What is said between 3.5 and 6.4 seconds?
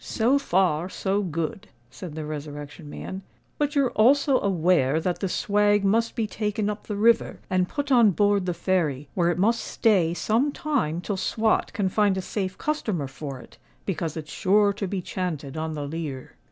"But you're also aware that the swag must be